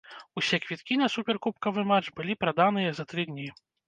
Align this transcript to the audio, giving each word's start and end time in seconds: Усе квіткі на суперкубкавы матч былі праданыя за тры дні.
Усе 0.39 0.57
квіткі 0.61 0.95
на 1.01 1.09
суперкубкавы 1.15 1.83
матч 1.91 2.09
былі 2.21 2.37
праданыя 2.45 2.91
за 3.01 3.07
тры 3.13 3.27
дні. 3.33 3.47